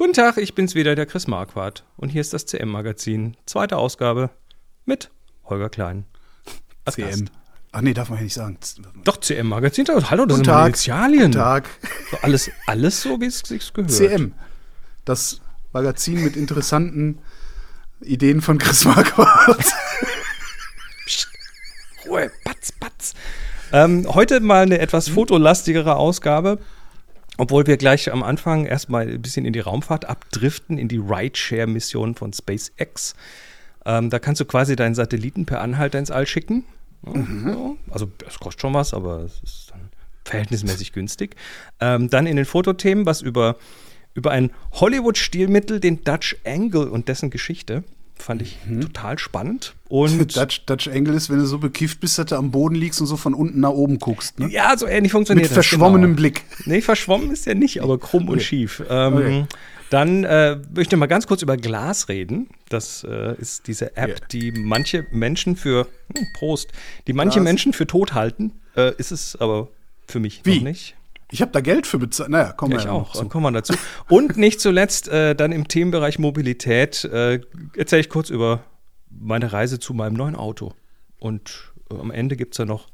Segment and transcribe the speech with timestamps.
[0.00, 1.84] Guten Tag, ich bin's wieder, der Chris Marquardt.
[1.98, 4.30] Und hier ist das CM-Magazin, zweite Ausgabe
[4.86, 5.10] mit
[5.44, 6.06] Holger Klein.
[6.86, 7.10] Als CM.
[7.10, 7.24] Gast.
[7.72, 8.56] Ach nee, darf man ja nicht sagen.
[9.04, 10.68] Doch, CM-Magazin, hallo, das Guten sind Tag.
[10.68, 11.20] Initialien.
[11.20, 11.68] Guten Tag.
[12.10, 13.90] So alles, alles so, wie es sich gehört.
[13.90, 14.32] CM.
[15.04, 15.42] Das
[15.74, 17.18] Magazin mit interessanten
[18.00, 19.66] Ideen von Chris Marquardt.
[22.08, 23.12] Ruhe, patz, patz.
[23.70, 26.58] Ähm, heute mal eine etwas fotolastigere Ausgabe.
[27.40, 32.14] Obwohl wir gleich am Anfang erstmal ein bisschen in die Raumfahrt abdriften, in die Rideshare-Mission
[32.14, 33.14] von SpaceX.
[33.86, 36.66] Ähm, da kannst du quasi deinen Satelliten per Anhalter ins All schicken.
[37.00, 37.78] Mhm.
[37.88, 39.88] Also es kostet schon was, aber es ist dann
[40.26, 41.34] verhältnismäßig günstig.
[41.80, 43.56] Ähm, dann in den Fotothemen was über,
[44.12, 47.84] über ein Hollywood-Stilmittel, den Dutch Angle und dessen Geschichte.
[48.20, 48.82] Fand ich mhm.
[48.82, 49.74] total spannend.
[49.88, 53.00] Und Dutch, Dutch Angle ist, wenn du so bekifft bist, dass du am Boden liegst
[53.00, 54.38] und so von unten nach oben guckst.
[54.38, 54.48] Ne?
[54.50, 55.56] Ja, so ähnlich funktioniert Mit das.
[55.56, 56.16] Mit verschwommenem genau.
[56.16, 56.44] Blick.
[56.66, 58.32] Nee, verschwommen ist ja nicht, aber krumm okay.
[58.32, 58.82] und schief.
[58.88, 59.46] Ähm, okay.
[59.90, 62.48] Dann äh, möchte ich mal ganz kurz über Glas reden.
[62.68, 64.18] Das äh, ist diese App, yeah.
[64.30, 66.70] die manche Menschen für hm, Prost,
[67.08, 67.44] die manche Glas.
[67.44, 68.52] Menschen für tot halten.
[68.76, 69.68] Äh, ist es aber
[70.06, 70.56] für mich Wie?
[70.56, 70.94] noch nicht.
[71.30, 72.30] Ich habe da Geld für bezahlt.
[72.30, 73.12] Naja, kommen wir ja, auch.
[73.12, 73.74] Dann kommen wir dazu.
[74.08, 77.40] Und nicht zuletzt äh, dann im Themenbereich Mobilität äh,
[77.76, 78.64] erzähle ich kurz über
[79.10, 80.74] meine Reise zu meinem neuen Auto.
[81.18, 82.88] Und äh, am Ende gibt es ja noch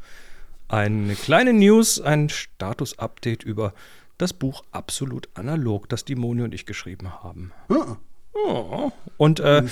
[0.69, 3.73] eine kleine News, ein Status-Update über
[4.19, 7.53] das Buch Absolut Analog, das die Moni und ich geschrieben haben.
[7.69, 7.97] Ah.
[8.35, 8.93] Oh.
[9.17, 9.63] Und äh,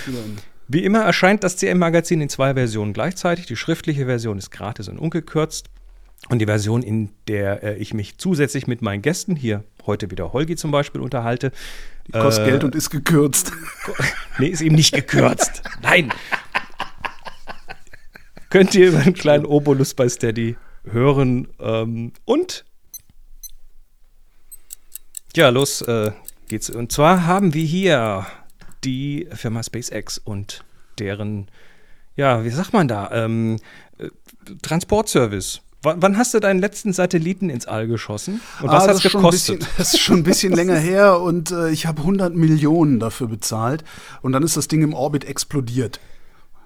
[0.69, 3.47] wie immer erscheint das CM-Magazin in zwei Versionen gleichzeitig.
[3.47, 5.69] Die schriftliche Version ist gratis und ungekürzt.
[6.29, 10.33] Und die Version, in der äh, ich mich zusätzlich mit meinen Gästen, hier heute wieder
[10.33, 11.53] Holgi zum Beispiel, unterhalte.
[12.07, 13.53] Die kostet äh, Geld und ist gekürzt.
[14.39, 15.63] nee, ist eben nicht gekürzt.
[15.83, 16.13] Nein.
[18.51, 21.49] Könnt ihr über einen kleinen Obolus bei Steady hören.
[21.59, 22.65] Ähm, und
[25.37, 26.13] ja, los äh,
[26.49, 26.71] geht's.
[26.71, 28.27] Und zwar haben wir hier
[28.85, 30.65] die Firma SpaceX und
[30.99, 31.51] deren,
[32.17, 33.59] ja, wie sagt man da, ähm,
[33.99, 34.09] äh,
[34.63, 35.61] Transportservice.
[35.85, 38.41] Wann hast du deinen letzten Satelliten ins All geschossen?
[38.61, 39.59] Und was ah, hat es gekostet?
[39.59, 43.29] Bisschen, das ist schon ein bisschen länger her und äh, ich habe 100 Millionen dafür
[43.29, 43.85] bezahlt
[44.23, 46.01] und dann ist das Ding im Orbit explodiert.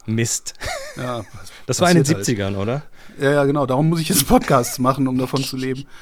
[0.06, 0.54] Mist.
[0.96, 1.24] Ja,
[1.66, 2.56] das war in den 70ern, halt.
[2.56, 2.82] oder?
[3.20, 3.66] Ja, ja, genau.
[3.66, 5.84] Darum muss ich jetzt Podcasts machen, um davon zu leben.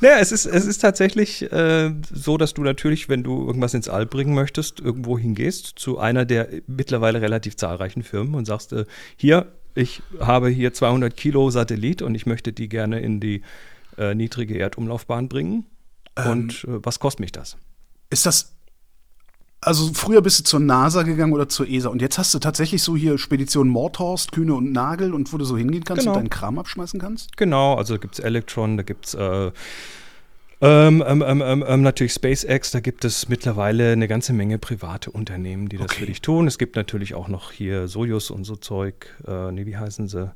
[0.00, 3.88] Naja, es ist, es ist tatsächlich äh, so, dass du natürlich, wenn du irgendwas ins
[3.88, 8.84] All bringen möchtest, irgendwo hingehst zu einer der mittlerweile relativ zahlreichen Firmen und sagst, äh,
[9.16, 13.42] hier, ich habe hier 200 Kilo Satellit und ich möchte die gerne in die
[13.98, 15.66] äh, niedrige Erdumlaufbahn bringen.
[16.16, 17.56] Ähm, und äh, was kostet mich das?
[18.10, 18.54] Ist das
[19.64, 22.82] also früher bist du zur NASA gegangen oder zur ESA und jetzt hast du tatsächlich
[22.82, 26.12] so hier Spedition Mordhorst, Kühne und Nagel und wo du so hingehen kannst genau.
[26.12, 27.34] und deinen Kram abschmeißen kannst?
[27.38, 29.52] Genau, also da gibt es Electron, da gibt es äh,
[30.64, 35.68] ähm, ähm, ähm, ähm, natürlich SpaceX, da gibt es mittlerweile eine ganze Menge private Unternehmen,
[35.68, 36.00] die das okay.
[36.00, 36.46] für dich tun.
[36.46, 40.32] Es gibt natürlich auch noch hier Sojus und so Zeug, äh, nee, wie heißen sie?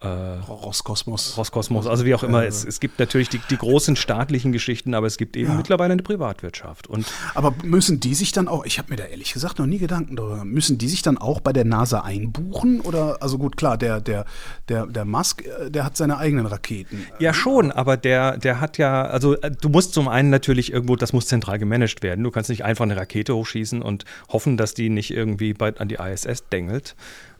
[0.00, 1.36] Äh, Roskosmos.
[1.36, 2.44] Roskosmos, also wie auch immer.
[2.44, 5.56] Es, es gibt natürlich die, die, großen staatlichen Geschichten, aber es gibt eben ja.
[5.56, 6.86] mittlerweile eine Privatwirtschaft.
[6.86, 7.04] Und
[7.34, 10.14] aber müssen die sich dann auch, ich habe mir da ehrlich gesagt noch nie Gedanken
[10.14, 12.80] darüber, müssen die sich dann auch bei der NASA einbuchen?
[12.80, 14.24] Oder, also gut, klar, der, der,
[14.68, 17.04] der, der Musk, äh, der hat seine eigenen Raketen.
[17.18, 20.94] Ja, schon, aber der, der hat ja, also äh, du musst zum einen natürlich irgendwo,
[20.94, 22.22] das muss zentral gemanagt werden.
[22.22, 25.88] Du kannst nicht einfach eine Rakete hochschießen und hoffen, dass die nicht irgendwie bei, an
[25.88, 26.94] die ISS dengelt.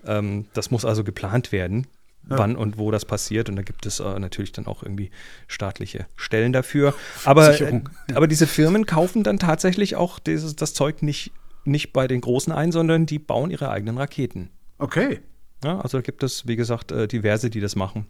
[0.05, 1.87] Ähm, das muss also geplant werden
[2.29, 2.39] ja.
[2.39, 3.49] wann und wo das passiert.
[3.49, 5.11] Und da gibt es äh, natürlich dann auch irgendwie
[5.47, 6.95] staatliche Stellen dafür.
[7.25, 7.81] Aber, äh,
[8.15, 11.33] aber diese Firmen kaufen dann tatsächlich auch dieses, das Zeug nicht,
[11.65, 14.51] nicht bei den Großen ein, sondern die bauen ihre eigenen Raketen.
[14.79, 15.21] Okay.
[15.65, 18.07] Ja, also gibt es, wie gesagt, äh, diverse, die das machen.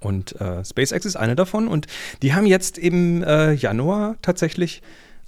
[0.00, 1.68] Und äh, SpaceX ist eine davon.
[1.68, 1.86] Und
[2.22, 4.82] die haben jetzt im äh, Januar tatsächlich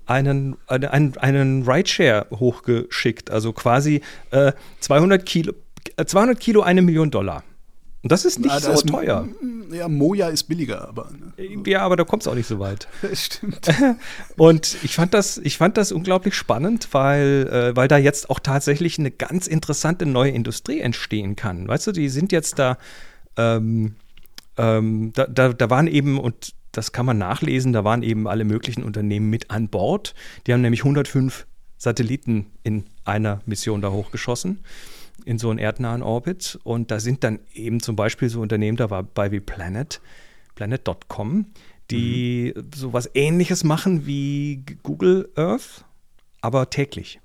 [0.06, 3.30] einen, einen, einen Rideshare hochgeschickt.
[3.30, 4.00] Also quasi
[4.30, 5.52] äh, 200 Kilo,
[6.04, 7.44] 200 Kilo, eine Million Dollar.
[8.02, 9.28] Und das ist nicht ja, so ist, teuer.
[9.72, 11.10] Ja, Moja ist billiger, aber.
[11.12, 11.62] Ne?
[11.66, 12.88] Ja, aber da kommst du auch nicht so weit.
[13.12, 13.68] Stimmt.
[14.36, 18.40] Und ich fand das, ich fand das unglaublich spannend, weil, äh, weil da jetzt auch
[18.40, 21.68] tatsächlich eine ganz interessante neue Industrie entstehen kann.
[21.68, 22.76] Weißt du, die sind jetzt da,
[23.36, 23.94] ähm,
[24.56, 28.44] ähm, da, da, da waren eben, und das kann man nachlesen, da waren eben alle
[28.44, 30.14] möglichen Unternehmen mit an Bord.
[30.48, 31.46] Die haben nämlich 105
[31.78, 34.58] Satelliten in einer Mission da hochgeschossen
[35.24, 36.58] in so einen erdnahen Orbit.
[36.64, 40.00] Und da sind dann eben zum Beispiel so Unternehmen dabei wie Planet,
[40.54, 41.46] Planet.com,
[41.90, 42.70] die mhm.
[42.74, 45.84] sowas ähnliches machen wie Google Earth,
[46.40, 47.20] aber täglich.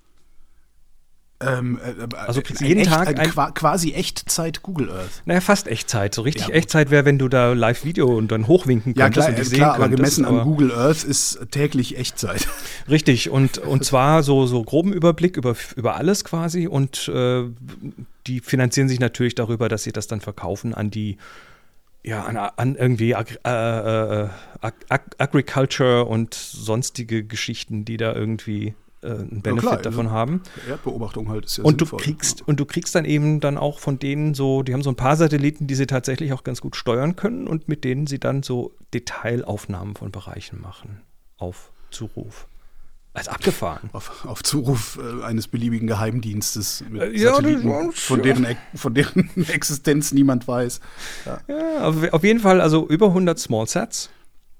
[1.39, 5.21] Ähm, äh, Also kriegst jeden echt, Tag ein, ein- qua- quasi Echtzeit Google Earth.
[5.25, 6.15] Naja, fast Echtzeit.
[6.15, 6.55] So richtig Ja.
[6.55, 9.45] Echtzeit wäre, wenn du da Live-Video und dann hochwinken Ja, könntest klar, und die äh,
[9.45, 12.47] sehen klar aber könntest, gemessen aber- an Google Earth ist täglich Echtzeit.
[12.89, 17.43] Richtig, und, und zwar so, so groben Überblick über, über alles quasi und äh,
[18.25, 21.17] die finanzieren sich natürlich darüber, dass sie das dann verkaufen an die,
[22.03, 23.49] ja, an, an irgendwie Ag äh,
[24.23, 24.29] äh,
[24.61, 30.15] Ag Ag Agriculture und sonstige Geschichten, die da irgendwie äh, einen Benefit klar, davon also-
[30.17, 30.41] haben.
[30.67, 31.99] Erdbeobachtung halt ist ja Und du sinnvoll.
[31.99, 34.95] kriegst, und du kriegst dann eben dann auch von denen so, die haben so ein
[34.95, 38.43] paar Satelliten, die sie tatsächlich auch ganz gut steuern können und mit denen sie dann
[38.43, 41.01] so Detailaufnahmen von Bereichen machen.
[41.37, 42.47] Auf Zuruf.
[43.13, 43.89] Als abgefahren.
[43.93, 48.45] auf, auf Zuruf äh, eines beliebigen Geheimdienstes mit Äh, ja, Satelliten, von, deren,
[48.75, 50.79] von deren Existenz niemand weiß.
[51.25, 51.41] Ja,
[51.87, 54.11] auf, auf jeden Fall, also über 100 Small Sats,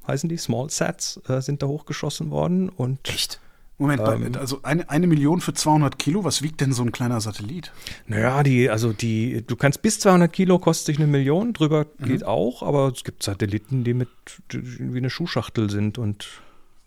[0.08, 3.40] heißen die, Small Sats, äh, sind da hochgeschossen worden und Echt?
[3.80, 4.32] Moment, Ähm.
[4.40, 7.72] also eine, eine Million für 200 Kilo, was wiegt denn so ein kleiner Satellit?
[8.08, 12.24] naja, die, also die, du kannst bis 200 Kilo kostet sich eine Million, drüber geht
[12.24, 14.10] auch, aber es gibt Satelliten, die mit
[14.52, 16.28] wie eine Schuhschachtel sind und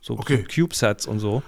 [0.00, 0.38] so, Okay.
[0.48, 1.42] so CubeSats und so.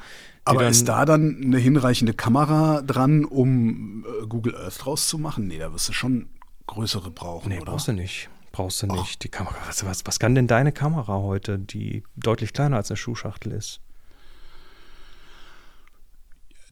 [0.44, 5.46] Aber ist da dann eine hinreichende Kamera dran, um äh, Google Earth draus zu machen?
[5.48, 6.26] Nee, da wirst du schon
[6.66, 7.72] größere brauchen, Nee, oder?
[7.72, 8.28] brauchst du nicht.
[8.50, 9.22] Brauchst du nicht.
[9.24, 12.96] Die Kamera, was, was, was kann denn deine Kamera heute, die deutlich kleiner als eine
[12.96, 13.80] Schuhschachtel ist?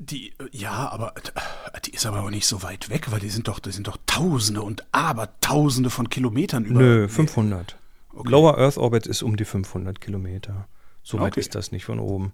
[0.03, 3.49] Die, ja, aber äh, die ist aber auch nicht so weit weg, weil die sind
[3.49, 6.81] doch, die sind doch Tausende und Abertausende von Kilometern über.
[6.81, 7.09] Nö, Nee.
[7.09, 7.77] 500.
[8.15, 8.31] Okay.
[8.31, 10.67] Lower Earth Orbit ist um die 500 Kilometer.
[11.03, 11.41] So weit Okay.
[11.41, 12.33] ist das nicht von oben.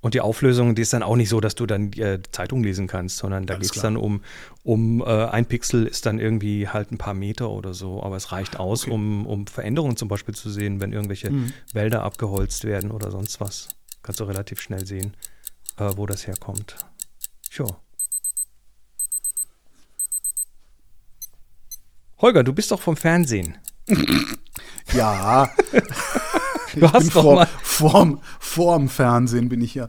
[0.00, 2.86] Und die Auflösung, die ist dann auch nicht so, dass du dann äh, Zeitung lesen
[2.88, 4.22] kannst, sondern da geht es dann um,
[4.64, 8.32] um äh, ein Pixel ist dann irgendwie halt ein paar Meter oder so, aber es
[8.32, 8.92] reicht aus, Okay.
[8.92, 11.52] um, um Veränderungen zum Beispiel zu sehen, wenn irgendwelche Mhm.
[11.72, 13.68] Wälder abgeholzt werden oder sonst was.
[14.02, 15.14] Kannst du relativ schnell sehen,
[15.80, 16.76] äh, wo das herkommt.
[17.50, 17.64] Tja.
[22.18, 23.58] Holger, du bist doch vom Fernsehen.
[24.94, 25.48] Ja.
[26.74, 29.88] Du hast bin doch vor, mal- vorm, vorm Fernsehen bin ich ja.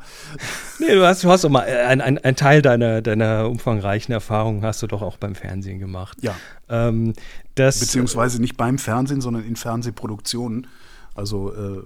[0.80, 4.12] Nee, du hast, du hast doch mal äh, ein, ein, ein Teil deiner, deiner umfangreichen
[4.12, 6.18] Erfahrungen hast du doch auch beim Fernsehen gemacht.
[6.22, 6.36] Ja.
[6.70, 7.14] Ähm,
[7.54, 10.66] das, Beziehungsweise nicht beim Fernsehen, sondern in Fernsehproduktionen.
[11.14, 11.82] Also äh,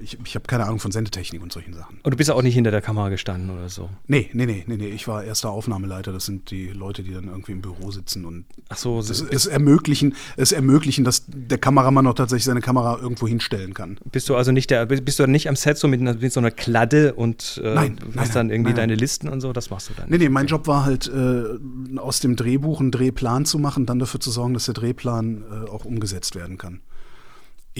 [0.00, 1.98] ich, ich habe keine Ahnung von Sendetechnik und solchen Sachen.
[2.02, 3.90] und du bist ja auch nicht hinter der Kamera gestanden oder so.
[4.06, 4.88] Nee, nee, nee, nee, nee.
[4.88, 6.12] Ich war erster Aufnahmeleiter.
[6.12, 9.26] Das sind die Leute, die dann irgendwie im Büro sitzen und Ach so, es, so,
[9.28, 13.98] es ermöglichen, es ermöglichen, dass der Kameramann auch tatsächlich seine Kamera irgendwo hinstellen kann.
[14.12, 16.38] bist du also nicht der, bist du nicht am Set so mit, einer, mit so
[16.40, 19.70] einer Kladde und äh, Nein, hast nein, dann irgendwie nein, deine Listen und so, das
[19.70, 20.24] machst du dann Nee, nicht.
[20.24, 24.20] nee, mein Job war halt, äh, aus dem Drehbuch einen Drehplan zu machen, dann dafür
[24.20, 26.80] zu sorgen, dass der Drehplan äh, auch umgesetzt werden kann.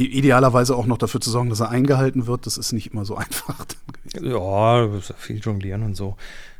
[0.06, 2.46] Idealerweise auch noch dafür zu sorgen, dass er eingehalten wird.
[2.46, 3.66] Das ist nicht immer so einfach.
[4.20, 4.88] Ja,
[5.18, 6.16] viel jonglieren und so.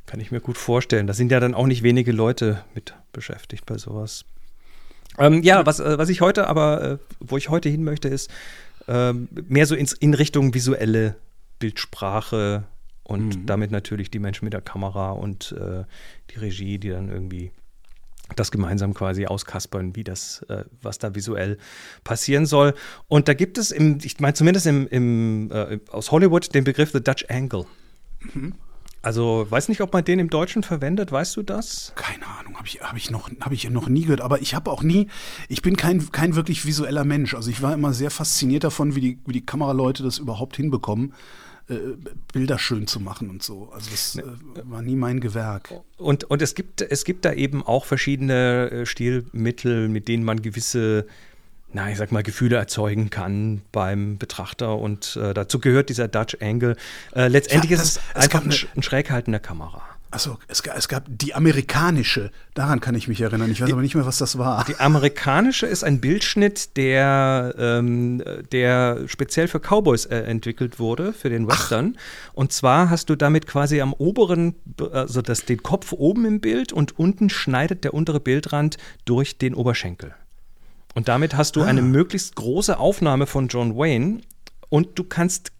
[0.06, 1.06] Kann ich mir gut vorstellen.
[1.06, 4.24] Da sind ja dann auch nicht wenige Leute mit beschäftigt bei sowas.
[5.18, 8.30] Ähm, ja, was, äh, was ich heute aber, äh, wo ich heute hin möchte, ist
[8.88, 11.16] ähm, mehr so ins, in Richtung visuelle
[11.58, 12.64] Bildsprache
[13.04, 15.84] und damit natürlich die Menschen mit der Kamera und äh,
[16.30, 17.50] die Regie, die dann irgendwie
[18.36, 21.58] das gemeinsam quasi auskaspern, wie das, äh, was da visuell
[22.04, 22.74] passieren soll.
[23.08, 26.92] Und da gibt es im, ich meine zumindest im, im äh, aus Hollywood den Begriff
[26.92, 27.66] The Dutch Angle.
[29.02, 31.92] Also weiß nicht, ob man den im Deutschen verwendet, weißt du das?
[31.94, 34.20] Keine Ahnung, habe ich, hab ich, noch, hab ich noch nie gehört.
[34.20, 35.08] Aber ich habe auch nie,
[35.48, 37.34] ich bin kein, kein wirklich visueller Mensch.
[37.34, 41.14] Also ich war immer sehr fasziniert davon, wie die, wie die Kameraleute das überhaupt hinbekommen,
[41.70, 41.74] äh,
[42.32, 43.70] Bilder schön zu machen und so.
[43.72, 44.22] Also das äh,
[44.64, 45.70] war nie mein Gewerk.
[45.96, 50.42] Und, und es, gibt, es gibt da eben auch verschiedene äh, Stilmittel, mit denen man
[50.42, 51.06] gewisse,
[51.72, 54.76] na, ich sag mal, Gefühle erzeugen kann beim Betrachter.
[54.76, 56.76] Und äh, dazu gehört dieser Dutch Angle.
[57.14, 59.82] Äh, letztendlich Ja, ist das- es es einfach eine- ein Schräghalten der Kamera.
[60.12, 63.50] Achso, es, es gab die amerikanische, daran kann ich mich erinnern.
[63.50, 64.64] Ich weiß aber nicht mehr, was das war.
[64.64, 71.28] Die amerikanische ist ein Bildschnitt, der, ähm, der speziell für Cowboys äh, entwickelt wurde, für
[71.28, 71.96] den Western.
[72.32, 74.56] Und zwar hast du damit quasi am oberen,
[74.92, 79.54] also das, den Kopf oben im Bild und unten schneidet der untere Bildrand durch den
[79.54, 80.14] Oberschenkel.
[80.94, 84.22] Und damit hast du eine möglichst große Aufnahme von John Wayne
[84.70, 85.52] und du kannst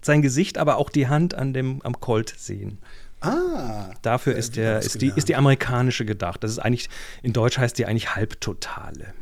[0.00, 2.78] sein Gesicht, aber auch die Hand an dem, am Colt sehen.
[3.20, 6.42] Ah, Dafür ist, der, was ist, die, ist die amerikanische gedacht.
[6.44, 6.88] Das ist eigentlich,
[7.22, 9.14] in Deutsch heißt die eigentlich Halbtotale.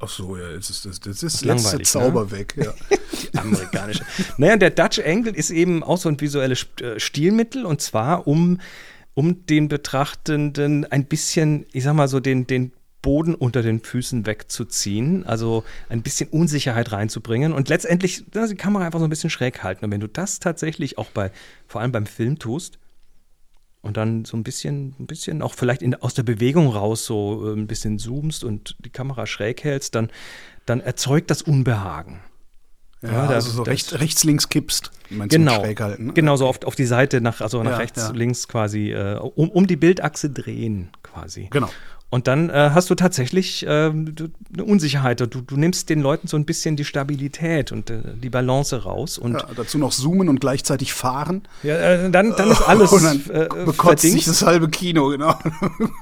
[0.00, 2.54] ach so, ja, jetzt ist das, das ist letzte langweilig, Zauber weg.
[2.56, 2.74] Ja.
[3.32, 4.04] Die amerikanische.
[4.36, 8.60] naja, der Dutch Angle ist eben auch so ein visuelles äh, Stilmittel und zwar um,
[9.14, 14.24] um den Betrachtenden ein bisschen, ich sag mal so, den, den Boden unter den Füßen
[14.24, 19.62] wegzuziehen, also ein bisschen Unsicherheit reinzubringen und letztendlich die Kamera einfach so ein bisschen schräg
[19.62, 19.84] halten.
[19.84, 21.30] Und wenn du das tatsächlich auch bei,
[21.68, 22.78] vor allem beim Film tust,
[23.84, 27.48] und dann so ein bisschen, ein bisschen auch vielleicht in, aus der Bewegung raus so
[27.48, 30.10] äh, ein bisschen zoomst und die Kamera schräg hältst, dann,
[30.66, 32.20] dann erzeugt das Unbehagen.
[33.02, 34.90] Ja, Ja, da- also so das- rechts, rechts, links kippst.
[35.10, 36.12] Meinst Genau, schräg halten, ne?
[36.14, 38.10] genau so auf, auf die Seite nach, also nach Ja, rechts, ja.
[38.12, 41.48] links quasi, äh, um, um die Bildachse drehen quasi.
[41.50, 41.68] Genau.
[42.14, 45.18] Und dann äh, hast du tatsächlich du- eine Unsicherheit.
[45.20, 49.18] Du, du nimmst den Leuten so ein bisschen die Stabilität und äh, die Balance raus.
[49.18, 51.42] Und Ja, dazu noch zoomen und gleichzeitig fahren.
[51.64, 55.36] ja, äh, dann, dann ist alles und dann äh, bekotzt sich das halbe Kino, genau.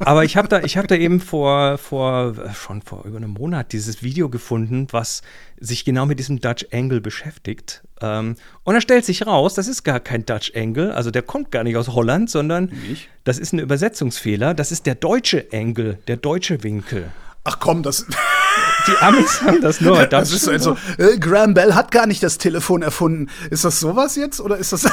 [0.01, 3.31] Aber ich habe da, ich hab da eben vor, vor, äh, schon vor über einem
[3.31, 5.23] Monat dieses Video gefunden, was
[5.59, 7.85] sich genau mit diesem Dutch Angle beschäftigt.
[8.03, 11.51] Ähm, und da stellt sich raus, das ist gar kein Dutch Angle, also der kommt
[11.53, 13.09] gar nicht aus Holland, sondern Nicht?
[13.25, 14.55] Das ist ein Übersetzungsfehler.
[14.55, 17.11] Das ist der deutsche Angle, der deutsche Winkel.
[17.45, 18.07] Ach komm, das,
[18.87, 20.07] Die Amis haben das nur.
[20.07, 23.29] das ist so, also, äh, Graham Bell hat gar nicht das Telefon erfunden.
[23.51, 24.87] Ist das sowas jetzt oder ist das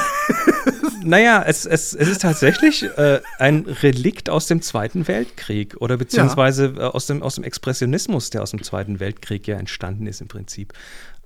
[1.02, 6.74] Naja, es, es, es ist tatsächlich äh, ein Relikt aus dem Zweiten Weltkrieg oder beziehungsweise
[6.76, 10.28] äh, aus, dem, aus dem Expressionismus, der aus dem Zweiten Weltkrieg ja entstanden ist im
[10.28, 10.74] Prinzip.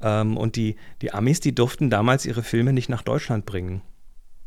[0.01, 3.83] Ähm, und die, die Amis, die durften damals ihre Filme nicht nach Deutschland bringen.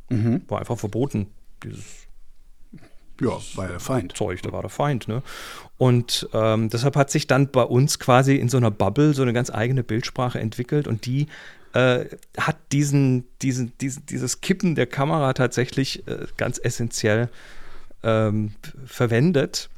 [0.09, 1.27] War einfach verboten,
[1.65, 2.06] dieses
[3.21, 4.15] ja, war der Feind.
[4.15, 5.07] Zeug, da war der Feind.
[5.07, 5.21] Ne?
[5.77, 9.33] Und ähm, deshalb hat sich dann bei uns quasi in so einer Bubble so eine
[9.33, 11.27] ganz eigene Bildsprache entwickelt und die
[11.74, 12.05] äh,
[12.38, 17.29] hat diesen, diesen, diesen, dieses Kippen der Kamera tatsächlich äh, ganz essentiell
[18.03, 18.53] ähm,
[18.86, 19.69] verwendet.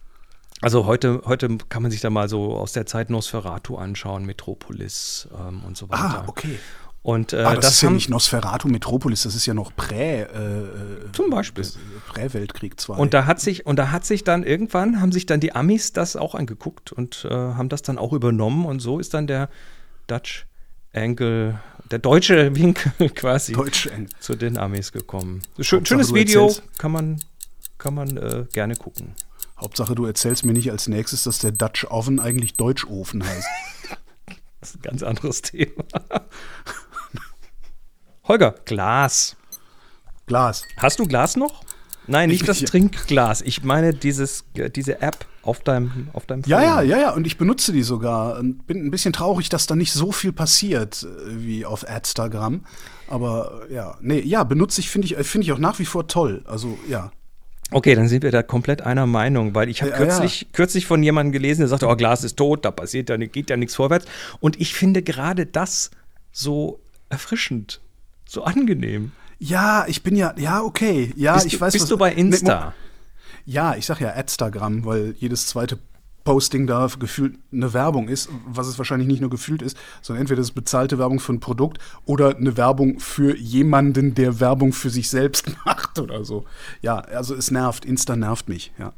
[0.61, 5.27] Also heute, heute kann man sich da mal so aus der Zeit Nosferatu anschauen, Metropolis
[5.37, 6.23] ähm, und so weiter.
[6.23, 6.59] Ah, okay.
[7.01, 10.21] Und äh, Ah, das, das, ist ja nicht Nosferatu Metropolis, das ist ja noch Prä,
[10.23, 11.63] äh, Zum Beispiel.
[11.63, 11.77] das-
[12.09, 12.93] Prä-Weltkrieg 2.
[12.95, 15.93] Und da hat sich, und da hat sich dann irgendwann, haben sich dann die Amis
[15.93, 19.49] das auch angeguckt und äh, haben das dann auch übernommen und so ist dann der
[20.07, 20.45] Dutch
[20.93, 23.55] Angle, der deutsche Winkel quasi
[24.19, 25.41] zu den Amis gekommen.
[25.59, 26.79] Schön, schönes Video, erzählst.
[26.79, 27.19] kann man,
[27.77, 29.13] kann man äh, gerne gucken.
[29.57, 33.47] Hauptsache, du erzählst mir nicht als nächstes, dass der Dutch Oven eigentlich Deutschofen heißt.
[34.61, 35.85] Das ist ein ganz anderes Thema.
[38.29, 39.35] Holger, Glas.
[40.27, 40.63] Glas.
[40.77, 41.63] Hast du Glas noch?
[42.05, 42.67] Nein, nicht Ich- das ja.
[42.67, 43.41] Trinkglas.
[43.41, 46.65] Ich meine dieses, äh, diese App auf deinem, auf deinem Ja, Phone.
[46.67, 48.37] ja, ja, ja, und ich benutze die sogar.
[48.39, 51.07] Und bin ein bisschen traurig, dass da nicht so viel passiert äh,
[51.43, 52.65] wie auf Adstagram.
[53.07, 56.07] Aber äh, ja, nee, ja, benutze ich, finde ich, finde ich auch nach wie vor
[56.07, 56.43] toll.
[56.45, 57.11] Also ja.
[57.71, 61.01] Okay, dann sind wir da komplett einer Meinung, weil ich habe Ja, kürzlich, kürzlich von
[61.01, 64.05] jemandem gelesen, der sagte, oh, Glas ist tot, da passiert ja, geht ja nichts vorwärts.
[64.39, 65.91] Und ich finde gerade das
[66.31, 67.81] so erfrischend,
[68.29, 69.11] so angenehm.
[69.39, 71.13] Ja, ich bin ja, ja, okay.
[71.15, 72.65] Ja, bist ich du, weiß bist was- du bei Insta?
[72.67, 72.73] Mo-
[73.45, 75.79] ja, ich sag ja Adstagram, weil jedes zweite
[76.25, 80.41] Posting da gefühlt eine Werbung ist, was es wahrscheinlich nicht nur gefühlt ist, sondern entweder
[80.41, 85.09] ist bezahlte Werbung für ein Produkt oder eine Werbung für jemanden, der Werbung für sich
[85.09, 86.45] selbst macht oder so.
[86.81, 88.93] Ja, also es nervt, Insta nervt mich, ja.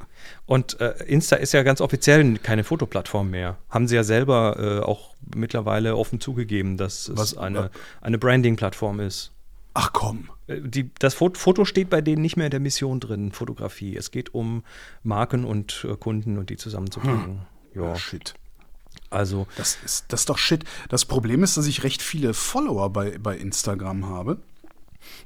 [0.45, 3.57] Und äh, Insta ist ja ganz offiziell keine Fotoplattform mehr.
[3.69, 7.69] Haben sie ja selber äh, auch mittlerweile offen zugegeben, dass es Was- eine,
[8.01, 9.31] eine Branding-Plattform ist.
[9.73, 10.29] Ach komm.
[10.47, 13.95] Äh, Die, das Fo- Foto steht bei denen nicht mehr in der Mission drin, Fotografie.
[13.95, 14.63] Es geht um
[15.03, 17.41] Marken und äh, Kunden und die zusammenzubringen.
[17.73, 18.33] Ja, Shit.
[19.09, 20.65] also Das ist, das ist doch shit.
[20.89, 24.39] Das Problem ist, dass ich recht viele Follower bei, bei Instagram habe.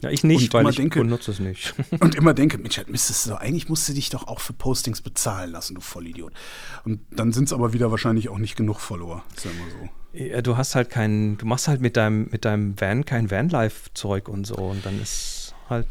[0.01, 1.73] Ja, ich nicht, Und weil ich denke- benutze es nicht.
[1.99, 5.01] Und immer denke, Mensch, halt müsstest du eigentlich musst du dich doch auch für Postings
[5.01, 6.33] bezahlen lassen, du Vollidiot.
[6.83, 9.23] Und dann sind es aber wieder wahrscheinlich auch nicht genug Follower.
[9.35, 9.89] Ist ja immer so.
[10.17, 14.29] Ja, du hast halt kein, du machst halt mit deinem, mit deinem Van kein Vanlife-Zeug
[14.29, 15.87] und so und dann ist halt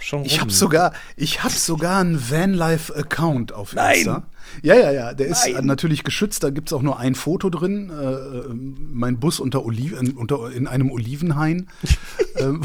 [0.00, 0.24] schon.
[0.24, 0.40] Ich rum.
[0.40, 3.96] habe sogar, ich habe sogar einen Vanlife-Account auf Nein!
[3.98, 4.22] Insta.
[4.62, 5.14] Ja, ja, ja.
[5.14, 5.66] Der ist Nein!
[5.66, 6.42] natürlich geschützt.
[6.42, 7.90] Da gibt es auch nur ein Foto drin.
[7.90, 8.54] Äh,
[8.92, 11.68] mein Bus unter Oliven, unter, in einem Olivenhain.
[12.36, 12.62] ähm,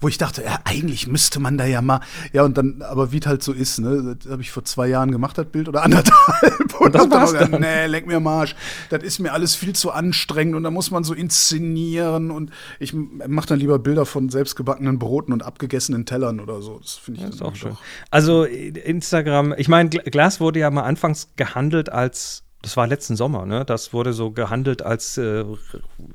[0.00, 2.00] wo ich dachte, ja, eigentlich müsste man da ja mal.
[2.32, 4.16] Ja, und dann, aber wie es halt so ist, ne?
[4.22, 6.74] Das habe ich vor zwei Jahren gemacht, das Bild, oder anderthalb.
[6.80, 7.60] Und das hab dann war's auch gedacht, dann.
[7.60, 8.54] nee, leck mir am Arsch.
[8.88, 12.30] Das ist mir alles viel zu anstrengend und da muss man so inszenieren.
[12.30, 16.78] Und ich mache dann lieber Bilder von selbstgebackenen Broten und abgegessenen Tellern oder so.
[16.80, 17.70] Das finde ich Das ist dann auch schön.
[17.72, 22.86] doch- Also Instagram, ich meine, Gl- Glas wurde ja mal anfangs gehandelt als, das war
[22.86, 23.64] letzten Sommer, ne?
[23.64, 25.44] Das wurde so gehandelt als äh,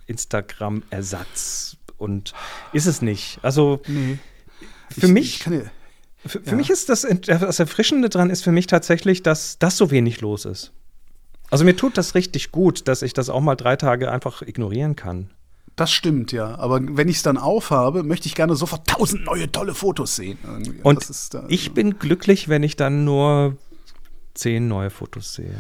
[0.06, 1.78] Instagram-Ersatz.
[1.98, 2.34] Und
[2.74, 3.40] ist es nicht.
[3.42, 4.20] Also Nee.
[4.90, 5.36] für ich, mich.
[5.36, 5.62] Ich kann ja,
[6.26, 6.56] Für, für Ja.
[6.56, 10.46] mich ist das, das Erfrischende dran ist für mich tatsächlich, dass das so wenig los
[10.46, 10.72] ist.
[11.52, 14.96] Also mir tut das richtig gut, dass ich das auch mal drei Tage einfach ignorieren
[14.96, 15.30] kann.
[15.78, 16.56] das stimmt, ja.
[16.58, 20.38] Aber wenn ich es dann aufhabe, möchte ich gerne sofort tausend neue tolle Fotos sehen.
[20.44, 20.80] Irgendwie.
[20.84, 23.58] Und ist da, ich bin glücklich, wenn ich dann nur
[24.36, 25.58] zehn neue Fotos sehe.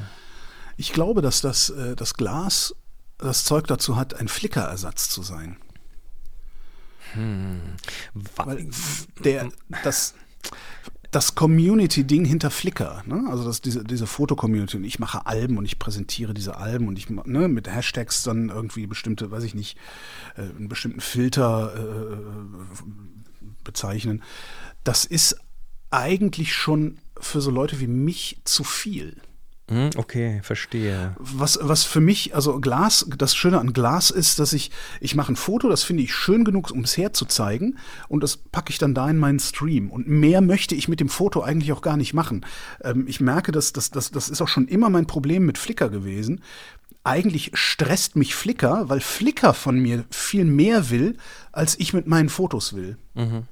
[0.77, 2.75] ich glaube, dass das, äh, das Glas
[3.17, 5.58] das Zeug dazu hat, ein Flickerersatz zu sein.
[7.15, 8.70] Wa- Weil
[9.24, 9.50] der,
[9.84, 10.15] das,
[11.12, 13.24] das Community-Ding hinter Flickr, ne?
[13.29, 16.98] also das, diese, diese Foto-Community und ich mache Alben und ich präsentiere diese Alben und
[17.00, 19.77] ich ne, mit Hashtags dann irgendwie bestimmte, weiß ich nicht,
[20.36, 22.17] äh, einen bestimmten Filter äh,
[23.63, 24.22] bezeichnen.
[24.84, 25.38] Das ist
[25.89, 29.17] eigentlich schon für so Leute wie mich zu viel.
[29.67, 31.15] Hm, okay, verstehe.
[31.17, 34.70] Was, was für mich, also Glas, das Schöne an Glas ist, dass ich,
[35.01, 38.70] ich mache ein Foto, das finde ich schön genug, um es herzuzeigen und das packe
[38.70, 39.89] ich dann da in meinen Stream.
[39.89, 42.46] Und mehr möchte ich mit dem Foto eigentlich auch gar nicht machen.
[42.84, 45.89] Ähm, ich merke, dass das, das, das ist auch schon immer mein Problem mit Flickr
[45.89, 46.41] gewesen.
[47.03, 51.17] Eigentlich stresst mich Flickr, weil Flickr von mir viel mehr will,
[51.51, 52.98] als ich mit meinen Fotos will.
[53.15, 53.48] Mhm.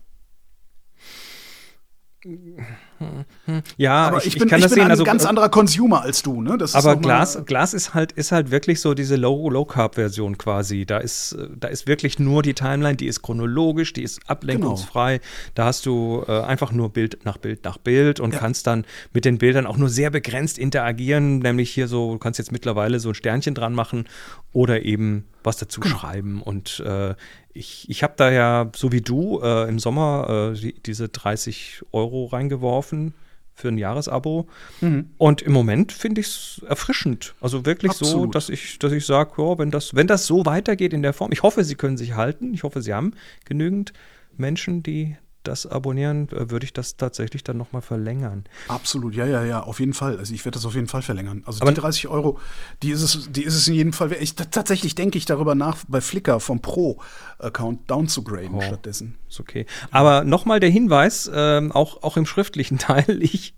[3.77, 4.85] Ja, aber ich, ich, bin, ich kann ich das bin sehen.
[4.85, 6.57] ein also, ganz anderer Consumer als du, ne?
[6.73, 10.85] aber Glas, Glas ist halt, ist halt wirklich so diese Low-Carb-Version quasi.
[10.85, 15.17] Da ist, da ist wirklich nur die Timeline, die ist chronologisch, die ist ablenkungsfrei.
[15.17, 15.29] Genau.
[15.55, 18.39] Da hast du äh, einfach nur Bild nach Bild nach Bild und ja.
[18.39, 21.39] kannst dann mit den Bildern auch nur sehr begrenzt interagieren.
[21.39, 24.05] Nämlich hier so, du kannst jetzt mittlerweile so ein Sternchen dran machen
[24.53, 25.97] oder eben was dazu genau.
[25.97, 26.41] schreiben.
[26.41, 27.15] Und äh,
[27.53, 31.83] ich, ich habe da ja, so wie du, äh, im Sommer äh, die, diese 30
[31.91, 33.13] Euro reingeworfen
[33.53, 34.47] für ein Jahresabo.
[34.81, 35.11] Mhm.
[35.17, 37.35] Und im Moment finde ich es erfrischend.
[37.39, 38.13] Also wirklich Absolut.
[38.13, 41.13] so, dass ich, dass ich sage, ja, wenn das, wenn das so weitergeht in der
[41.13, 42.53] Form, ich hoffe, sie können sich halten.
[42.53, 43.13] Ich hoffe, sie haben
[43.45, 43.93] genügend
[44.35, 48.45] Menschen, die das abonnieren, äh, würde ich das tatsächlich dann nochmal verlängern.
[48.67, 50.17] Absolut, ja, ja, ja, auf jeden Fall.
[50.17, 51.43] Also ich werde das auf jeden Fall verlängern.
[51.45, 52.39] Also Aber die 30 Euro,
[52.81, 54.11] die ist es, die ist es in jedem Fall.
[54.19, 59.17] Ich, tatsächlich denke ich darüber nach, bei Flickr vom Pro-Account down zu graden oh, stattdessen.
[59.29, 59.65] Ist okay.
[59.91, 63.53] Aber nochmal der Hinweis, ähm, auch, auch im schriftlichen Teil, ich,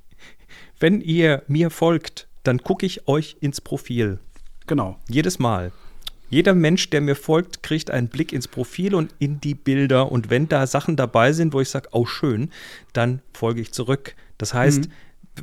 [0.80, 4.20] wenn ihr mir folgt, dann gucke ich euch ins Profil.
[4.68, 4.98] Genau.
[5.10, 5.72] Jedes Mal.
[6.36, 10.12] Jeder Mensch, der mir folgt, kriegt einen Blick ins Profil und in die Bilder.
[10.12, 12.52] Und wenn da Sachen dabei sind, wo ich sage, oh schön,
[12.92, 14.18] dann folge ich zurück.
[14.38, 14.92] Das heißt, mhm.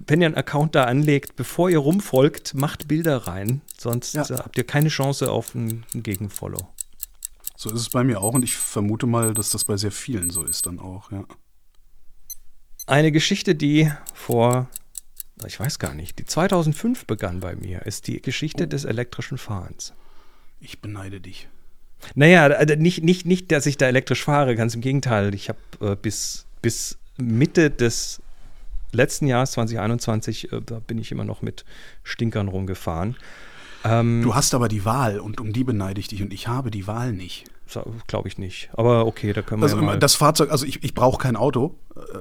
[0.07, 3.63] wenn ihr einen Account da anlegt, bevor ihr rumfolgt, macht Bilder rein.
[3.79, 4.29] Sonst ja.
[4.29, 6.69] habt ihr keine Chance auf einen Gegenfollow.
[7.57, 10.29] So ist es bei mir auch und ich vermute mal, dass das bei sehr vielen
[10.29, 11.25] so ist dann auch, ja.
[12.87, 14.69] Eine Geschichte, die vor,
[15.47, 18.67] ich weiß gar nicht, die 2005 begann bei mir, ist die Geschichte oh.
[18.67, 19.95] des elektrischen Fahrens.
[20.63, 21.49] Ich beneide dich.
[22.15, 25.35] Naja, äh, nicht, nicht, nicht, dass ich da elektrisch fahre, ganz im Gegenteil.
[25.35, 28.23] Ich habe äh, bis, bis Mitte des
[28.93, 31.65] letzten Jahres 2021, äh, da bin ich immer noch mit
[32.05, 33.17] Stinkern rumgefahren.
[33.85, 36.71] Ähm, du hast aber die Wahl und um die beneide ich dich und ich habe
[36.71, 37.45] die Wahl nicht.
[38.07, 38.71] Glaube ich nicht.
[38.75, 39.97] Aber okay, da können wir also, ja.
[39.97, 41.75] Das Fahrzeug, also ich, ich brauche kein Auto.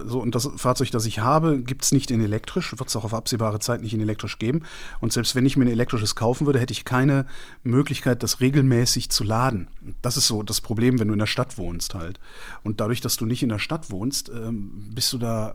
[0.06, 3.06] So, und das Fahrzeug, das ich habe, gibt es nicht in elektrisch, wird es auch
[3.06, 4.64] auf absehbare Zeit nicht in elektrisch geben.
[5.00, 7.26] Und selbst wenn ich mir ein elektrisches kaufen würde, hätte ich keine
[7.64, 9.68] Möglichkeit, das regelmäßig zu laden.
[10.02, 12.20] Das ist so das Problem, wenn du in der Stadt wohnst halt.
[12.64, 15.54] Und dadurch, dass du nicht in der Stadt wohnst, ähm, bist du da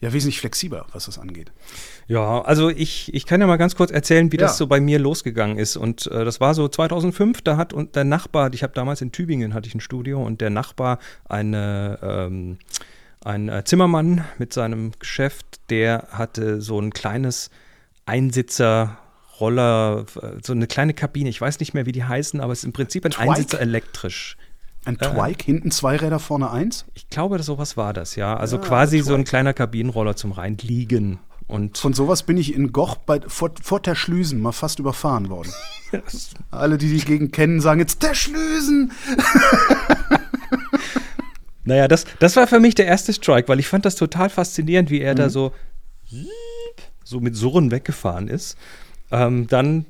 [0.00, 1.52] ja wesentlich flexibler, was das angeht.
[2.06, 4.42] Ja, also ich, ich kann ja mal ganz kurz erzählen, wie ja.
[4.42, 5.76] das so bei mir losgegangen ist.
[5.76, 9.12] Und äh, das war so 2005, da hat und der Nachbar, ich habe damals in
[9.12, 12.58] Tübingen hatte ich ein Studio und der Nachbar, eine, ähm,
[13.24, 17.50] ein äh, Zimmermann mit seinem Geschäft, der hatte so ein kleines
[18.06, 18.98] Einsitzer
[19.40, 21.30] Roller, äh, so eine kleine Kabine.
[21.30, 23.30] Ich weiß nicht mehr, wie die heißen, aber es ist im Prinzip ein Twike?
[23.30, 24.36] Einsitzer elektrisch.
[24.84, 26.84] Ein Twike, äh, hinten zwei Räder, vorne eins?
[26.94, 28.36] Ich glaube, sowas war das, ja.
[28.36, 31.18] Also ja, quasi so ein kleiner Kabinenroller zum Reinliegen.
[31.46, 35.52] Und Von sowas bin ich in Goch bei, vor, vor Terschlüsen mal fast überfahren worden.
[36.50, 38.92] Alle, die die Gegend kennen, sagen jetzt Terschlüsen.
[41.64, 44.90] naja, das, das war für mich der erste Strike, weil ich fand das total faszinierend,
[44.90, 45.18] wie er mhm.
[45.18, 45.52] da so,
[47.04, 48.56] so mit Surren weggefahren ist.
[49.10, 49.84] Ähm, dann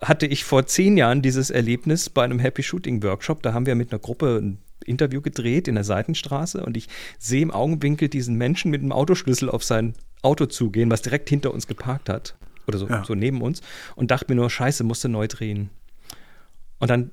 [0.00, 3.42] hatte ich vor zehn Jahren dieses Erlebnis bei einem Happy Shooting Workshop.
[3.42, 6.88] Da haben wir mit einer Gruppe ein Interview gedreht in der Seitenstraße und ich
[7.18, 11.52] sehe im Augenwinkel diesen Menschen mit einem Autoschlüssel auf sein Auto zugehen, was direkt hinter
[11.52, 12.36] uns geparkt hat.
[12.66, 13.04] Oder so, ja.
[13.04, 13.62] so neben uns.
[13.96, 15.70] Und dachte mir nur, scheiße, musste neu drehen.
[16.78, 17.12] Und dann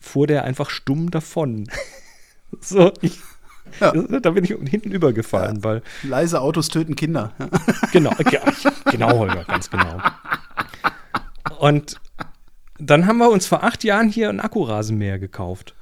[0.00, 1.68] fuhr der einfach stumm davon.
[2.60, 3.18] so, ich,
[3.80, 3.92] ja.
[3.92, 5.64] Da bin ich hinten übergefallen, ja.
[5.64, 5.82] weil.
[6.02, 7.32] Leise Autos töten Kinder.
[7.92, 8.12] genau,
[8.90, 10.00] genau, Holger, ganz genau.
[11.64, 11.98] Und
[12.78, 15.74] dann haben wir uns vor acht Jahren hier ein Akkurasenmäher gekauft.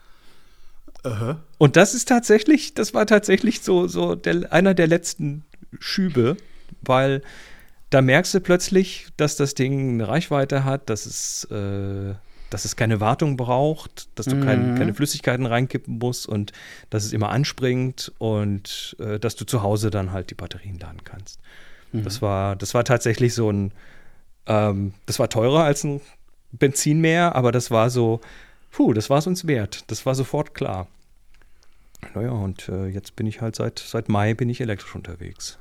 [1.05, 5.45] Uh Und das ist tatsächlich, das war tatsächlich so, so der, einer der letzten
[5.81, 6.37] Schübe,
[6.83, 7.23] weil
[7.91, 12.15] da merkst du plötzlich, dass das Ding eine Reichweite hat, dass es, äh,
[12.51, 14.45] dass es keine Wartung braucht, dass du mhm.
[14.45, 16.53] kein, keine Flüssigkeiten reinkippen musst und
[16.91, 21.03] dass es immer anspringt und äh, dass du zu Hause dann halt die Batterien laden
[21.03, 21.41] kannst.
[21.91, 22.05] Mhm.
[22.05, 23.73] Das, war, das war tatsächlich so ein,
[24.47, 26.01] ähm, das war teurer als ein
[26.53, 28.21] Benzin mehr, aber das war so,
[28.71, 29.85] puh, das war es uns wert.
[29.91, 30.89] Das war sofort klar.
[32.15, 35.59] Naja, und äh, jetzt bin ich halt seit, seit Mai bin ich elektrisch unterwegs.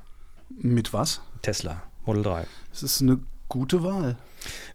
[0.50, 1.22] Mit was?
[1.40, 2.46] Tesla, Model 3.
[2.70, 4.16] Das ist eine gute Wahl.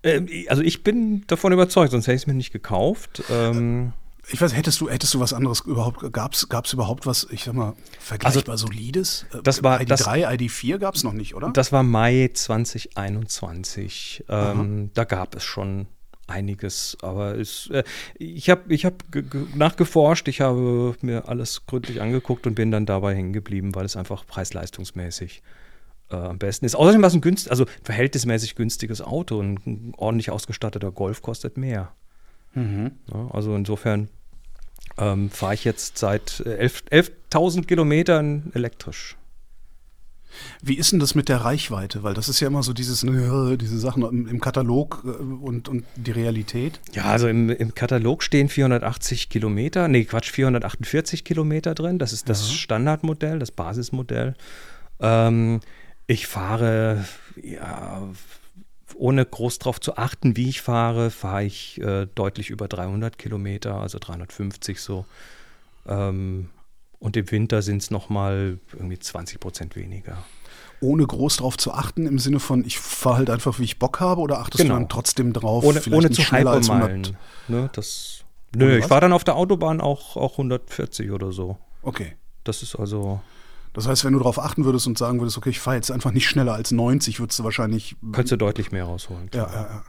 [0.03, 3.23] Ähm, also ich bin davon überzeugt, sonst hätte ich es mir nicht gekauft.
[3.29, 3.93] Ähm,
[4.29, 7.53] Ich weiß, hättest du, hättest du was anderes überhaupt, gab es überhaupt was, ich sag
[7.53, 9.25] mal, vergleichbar Solides?
[9.29, 11.49] Äh, Also das war- ID3, das- ID4 gab es noch nicht, oder?
[11.51, 14.25] Das war Mai 2021.
[14.29, 15.87] Ähm, da gab es schon
[16.27, 17.83] einiges, aber es, äh,
[18.15, 22.69] ich habe ich hab ge- ge- nachgeforscht, ich habe mir alles gründlich angeguckt und bin
[22.69, 25.41] dann dabei hängen geblieben, weil es einfach preis-leistungsmäßig
[26.09, 26.75] äh, am besten ist.
[26.75, 29.41] Außerdem war es ein günst, also verhältnismäßig günstiges Auto.
[29.41, 31.93] Ein, ein ordentlich ausgestatteter Golf kostet mehr.
[32.53, 32.91] Mhm.
[33.13, 34.09] Ja, also insofern
[34.97, 39.17] ähm, fahre ich jetzt seit äh, 11 11.000 Kilometern elektrisch.
[40.61, 42.03] Wie ist denn das mit der Reichweite?
[42.03, 45.69] Weil das ist ja immer so dieses, äh, diese Sachen im, im Katalog äh, und,
[45.69, 46.79] und die Realität.
[46.93, 51.99] Ja, also im, im Katalog stehen 480 Kilometer, nee, Quatsch, 448 Kilometer drin.
[51.99, 54.35] Das ist das Standardmodell, das Basismodell.
[54.99, 55.59] Ähm,
[56.07, 57.05] ich fahre,
[57.41, 58.01] ja,
[58.97, 63.75] ohne groß drauf zu achten, wie ich fahre, fahre ich äh, deutlich über 300 Kilometer,
[63.75, 65.05] also 350 so.
[65.87, 66.49] Ähm,
[66.99, 70.17] und im Winter sind es nochmal irgendwie 20 Prozent weniger.
[70.79, 73.99] Ohne groß drauf zu achten, im Sinne von, ich fahre halt einfach, wie ich Bock
[73.99, 74.75] habe, oder achtest Genau.
[74.75, 75.63] du dann trotzdem drauf?
[75.63, 76.89] Ohne, ohne zu schneller als 100?
[76.89, 77.17] Hypermeilen.
[77.47, 78.23] Ne, das,
[78.55, 81.57] nö, ich fahre dann auf der Autobahn auch, auch 140 oder so.
[81.81, 82.15] Okay.
[82.43, 83.21] Das ist also,
[83.73, 86.11] Das heißt, wenn du darauf achten würdest und sagen würdest, okay, ich fahre jetzt einfach
[86.11, 87.95] nicht schneller als 90, würdest du wahrscheinlich.
[88.11, 89.29] könntest du deutlich mehr rausholen.
[89.33, 89.83] Ja, ja, ja.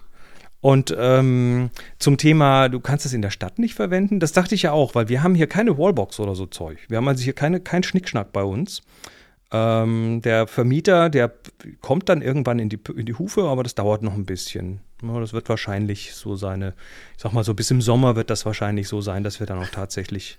[0.61, 4.63] Und ähm, zum Thema, du kannst es in der Stadt nicht verwenden, das dachte ich
[4.63, 6.79] ja auch, weil wir haben hier keine Wallbox oder so Zeug.
[6.89, 8.83] Wir haben also hier keine, kein Schnickschnack bei uns.
[9.51, 11.33] Ähm, der Vermieter, der
[11.81, 14.81] kommt dann irgendwann in die, in die Hufe, aber das dauert noch ein bisschen.
[15.03, 16.75] Ja, das wird wahrscheinlich so seine,
[17.17, 19.61] ich sag mal so, bis im Sommer wird das wahrscheinlich so sein, dass wir dann
[19.61, 20.39] auch tatsächlich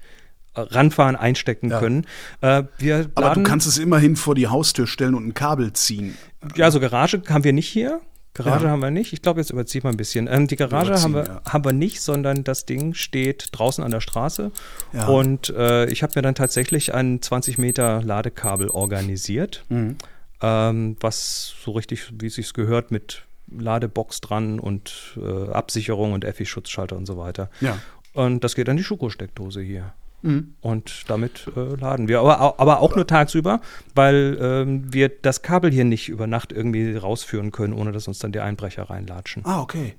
[0.63, 1.79] ranfahren, einstecken Ja.
[1.79, 2.05] können.
[2.41, 5.73] Äh, wir Aber laden, du kannst es immerhin vor die Haustür stellen und ein Kabel
[5.73, 6.17] ziehen.
[6.55, 8.01] Ja, also Garage haben wir nicht hier.
[8.35, 8.71] Garage Ja.
[8.71, 9.11] haben wir nicht.
[9.11, 10.27] Ich glaube, jetzt überzieht man ein bisschen.
[10.31, 13.91] Ähm, die Garage haben wir, Überziehen, haben wir nicht, sondern das Ding steht draußen an
[13.91, 14.51] der Straße.
[14.93, 15.07] Ja.
[15.07, 19.97] Und äh, ich habe mir dann tatsächlich ein 20 Meter Ladekabel organisiert, Mhm.
[20.41, 26.23] ähm, was so richtig, wie es sich gehört, mit Ladebox dran und äh, Absicherung und
[26.23, 27.49] EFI-Schutzschalter und so weiter.
[27.61, 27.79] Ja.
[28.13, 29.91] Und das geht an die Schuko-Steckdose hier.
[30.21, 30.53] Mhm.
[30.61, 32.19] Und damit äh, laden wir.
[32.19, 33.61] Aber, aber auch nur tagsüber,
[33.95, 38.19] weil ähm, wir das Kabel hier nicht über Nacht irgendwie rausführen können, ohne dass uns
[38.19, 39.43] dann die Einbrecher reinlatschen.
[39.45, 39.95] Ah, okay.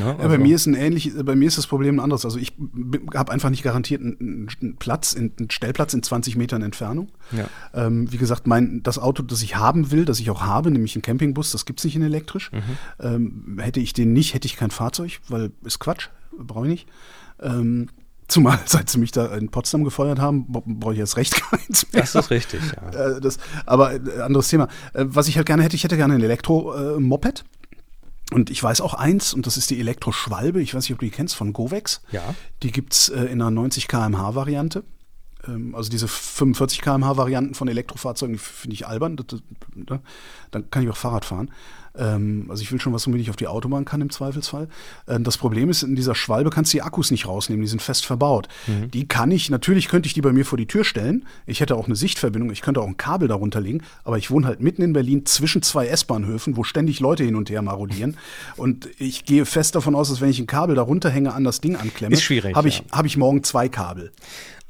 [0.00, 2.24] Ja, Ja, bei also- mir ist ein ähnlich, bei mir ist das Problem ein anderes.
[2.24, 2.54] Also ich
[3.14, 7.08] habe einfach nicht garantiert einen, einen Platz, in- einen Stellplatz in 20 Metern Entfernung.
[7.32, 7.48] Ja.
[7.74, 10.96] Ähm, wie gesagt, mein, das Auto, das ich haben will, das ich auch habe, nämlich
[10.96, 12.50] ein Campingbus, das gibt es nicht in elektrisch.
[12.52, 12.62] Mhm.
[12.98, 16.08] Ähm, hätte ich den nicht, hätte ich kein Fahrzeug, weil ist Quatsch,
[16.38, 16.88] brauche ich nicht.
[17.42, 17.88] Ähm,
[18.28, 21.86] zumal, seit sie mich da in Potsdam gefeuert haben, bra- brauche ich erst recht keins
[21.92, 22.02] mehr.
[22.02, 22.60] Das ist richtig,
[22.92, 23.16] ja.
[23.16, 24.68] Äh, das, aber äh, anderes Thema.
[24.92, 27.44] Äh, was ich halt gerne hätte, ich hätte gerne ein Elektro-Moped.
[28.32, 30.60] Und ich weiß auch eins, und das ist die Elektroschwalbe.
[30.62, 32.00] Ich weiß nicht, ob du die kennst, von Govex.
[32.10, 32.34] Ja.
[32.62, 34.82] Die gibt es in einer 90 km/h Variante.
[35.48, 39.16] Ähm, also diese 45 km/h Varianten von Elektrofahrzeugen, die finde ich albern.
[39.74, 40.00] Ne?
[40.50, 41.50] Dann kann ich auch Fahrrad fahren.
[41.96, 44.68] Ähm, also ich will schon was, womit ich auf die Autobahn kann im Zweifelsfall.
[45.06, 47.82] Ähm, das Problem ist, in dieser Schwalbe kannst du die Akkus nicht rausnehmen, die sind
[47.82, 48.48] fest verbaut.
[48.92, 51.26] Die kann ich, natürlich könnte ich die bei mir vor die Tür stellen.
[51.46, 54.46] Ich hätte auch eine Sichtverbindung, ich könnte auch ein Kabel darunter legen, aber ich wohne
[54.46, 58.16] halt mitten in Berlin zwischen zwei S-Bahnhöfen, wo ständig Leute hin und her marodieren.
[58.56, 61.60] Und ich gehe fest davon aus, dass wenn ich ein Kabel darunter hänge, an das
[61.60, 62.16] Ding anklemme,
[62.54, 62.84] habe ich, ja.
[62.92, 64.12] habe ich morgen zwei Kabel.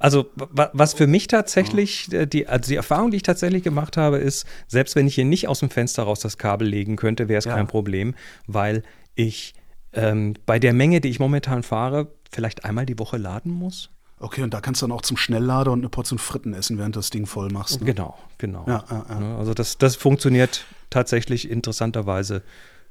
[0.05, 3.97] Also wa- was für mich tatsächlich, äh, die, also die Erfahrung, die ich tatsächlich gemacht
[3.97, 7.29] habe, ist, selbst wenn ich hier nicht aus dem Fenster raus das Kabel legen könnte,
[7.29, 7.55] wäre es Ja.
[7.55, 8.14] kein Problem,
[8.47, 8.83] weil
[9.14, 9.55] ich
[9.95, 13.88] ähm, bei der Menge, die ich momentan fahre, vielleicht einmal die Woche laden muss.
[14.19, 16.97] Okay, und da kannst du dann auch zum Schnelllader und eine Portion Fritten essen, während
[16.97, 17.81] du das Ding voll machst.
[17.81, 17.87] Ne?
[17.87, 18.64] Genau, genau.
[18.69, 19.21] Ja, ja, ja.
[19.21, 22.43] Ne, Also das, das funktioniert tatsächlich interessanterweise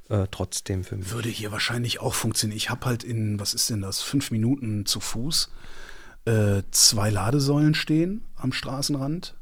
[0.09, 1.11] äh, trotzdem für mich.
[1.11, 2.57] Würde hier wahrscheinlich auch funktionieren.
[2.57, 5.51] Ich habe halt in, was ist denn das, fünf Minuten zu Fuß
[6.25, 9.35] äh, zwei Ladesäulen stehen am Straßenrand.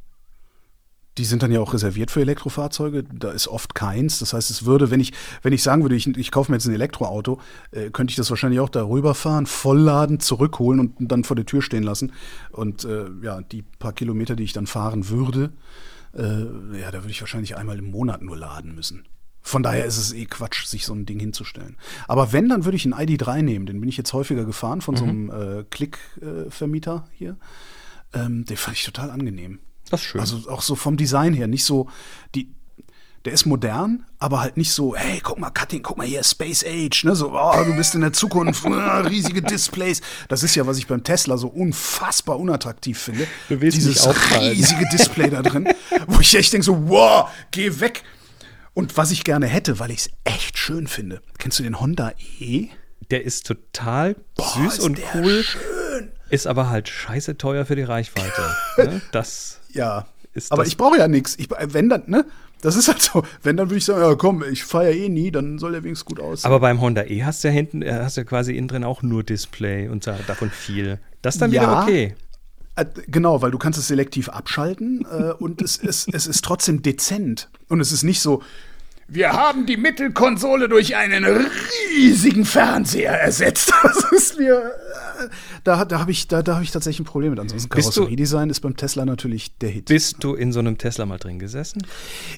[1.18, 3.04] Die sind dann ja auch reserviert für Elektrofahrzeuge.
[3.04, 4.20] Da ist oft keins.
[4.20, 6.68] Das heißt, es würde, wenn ich, wenn ich sagen würde, ich, ich kaufe mir jetzt
[6.68, 7.40] ein Elektroauto,
[7.72, 11.62] äh, könnte ich das wahrscheinlich auch darüber fahren, vollladen, zurückholen und dann vor der Tür
[11.62, 12.14] stehen lassen.
[12.52, 15.52] Und äh, ja, die paar Kilometer, die ich dann fahren würde,
[16.14, 19.06] äh, ja, da würde ich wahrscheinlich einmal im Monat nur laden müssen.
[19.42, 21.78] Von daher ist es eh Quatsch, sich so ein Ding hinzustellen.
[22.08, 23.66] Aber wenn, dann würde ich einen ID3 nehmen.
[23.66, 27.38] Den bin ich jetzt häufiger gefahren von so einem äh, Klick-Vermieter hier.
[28.14, 29.60] Ähm, den fand ich total angenehm.
[29.90, 30.22] Das ist schön.
[30.22, 31.90] Also auch so vom Design her, nicht so
[32.36, 32.54] die
[33.26, 36.64] Der ist modern, aber halt nicht so, hey, guck mal, Cutting, guck mal hier, Space
[36.66, 37.16] Age, ne?
[37.16, 38.66] So, oh, du bist in der Zukunft,
[39.10, 40.02] riesige Displays.
[40.28, 43.28] Das ist ja, was ich beim Tesla so unfassbar unattraktiv finde.
[43.48, 44.08] Du willst Dieses
[44.40, 45.68] riesige Display da drin,
[46.08, 48.04] wo ich echt denke so, wow, geh weg.
[48.74, 51.22] Und was ich gerne hätte, weil ich es echt schön finde.
[51.38, 52.68] Kennst du den Honda E?
[53.10, 56.12] Der ist total Boah, süß ist und cool, Schön.
[56.30, 58.42] ist aber halt scheiße teuer für die Reichweite.
[58.78, 59.02] ne?
[59.12, 60.08] Das Ja.
[60.34, 61.36] Ist aber das- ich brauche ja nichts.
[61.38, 62.26] Ich, wenn dann, ne?
[62.62, 63.24] Das ist halt so.
[63.44, 65.84] Wenn, dann würde ich sagen, ja komm, ich fahre ja eh nie, dann soll der
[65.84, 66.46] wenigstens gut aussehen.
[66.46, 68.84] Aber beim Honda E hast du ja hinten, äh, hast du ja quasi innen drin
[68.86, 71.00] auch nur Display und da- davon viel.
[71.22, 71.84] Das ist dann wieder Ja.
[71.84, 72.16] okay.
[72.76, 76.82] Äh, Genau, weil du kannst es selektiv abschalten äh, und es, es, es ist trotzdem
[76.82, 77.50] dezent.
[77.68, 78.42] Und es ist nicht so,
[79.14, 83.74] wir haben die Mittelkonsole durch einen riesigen Fernseher ersetzt.
[83.84, 84.72] Das ist mir.
[85.64, 87.40] Da da habe ich, da, da hab ich tatsächlich ein Problem mit.
[87.40, 89.86] Ansonsten Karosseriedesign ist beim Tesla natürlich der Hit.
[89.86, 91.86] Bist du in so einem Tesla mal drin gesessen?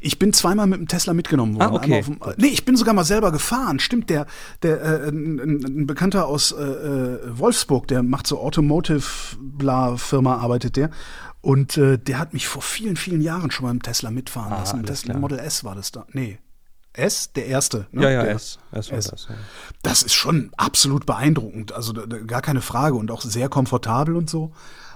[0.02, 1.72] Ich bin zweimal mit dem Tesla mitgenommen worden.
[1.72, 2.02] Ah, okay.
[2.02, 3.80] Dem, nee, ich bin sogar mal selber gefahren.
[3.80, 4.26] Stimmt, der,
[4.62, 10.90] der äh, ein, ein, Bekannter aus äh, äh, Wolfsburg, der macht so Automotive-Bla-Firma, arbeitet der.
[11.42, 14.60] Und äh, der hat mich vor vielen, vielen Jahren schon mal im Tesla mitfahren Ah,
[14.60, 14.86] lassen.
[14.86, 15.20] Tesla klar.
[15.20, 16.06] Model S war das da.
[16.14, 16.40] Nee.
[16.94, 17.88] S, der erste.
[17.92, 18.04] Ne?
[18.04, 18.60] Ja, ja, der, S.
[18.72, 19.08] S war S.
[19.08, 19.28] das.
[19.30, 19.36] Ja.
[19.82, 21.72] Das ist schon absolut beeindruckend.
[21.72, 24.52] Also da, da, gar keine Frage und auch sehr komfortabel und so.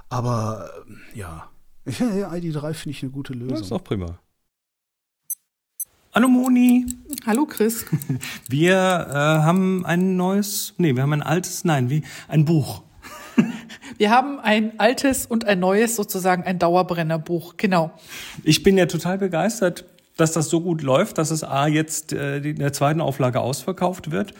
[0.10, 0.70] Aber
[1.14, 1.50] äh, ja.
[2.00, 3.50] Ja, ja, ID3 finde ich eine gute Lösung.
[3.56, 4.20] Das ist auch prima.
[6.14, 6.86] Hallo Moni,
[7.26, 7.86] Hallo Chris.
[8.50, 12.84] wir äh, haben ein neues, nee, wir haben ein altes, nein, wie ein Buch.
[13.98, 17.56] Wir haben ein altes und ein neues, sozusagen ein Dauerbrennerbuch.
[17.58, 17.92] Genau.
[18.44, 19.86] Ich bin ja total begeistert,
[20.18, 24.12] dass das so gut läuft, dass es A jetzt äh, in der zweiten Auflage ausverkauft
[24.12, 24.34] wird